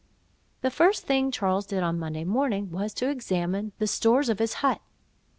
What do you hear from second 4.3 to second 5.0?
his hut.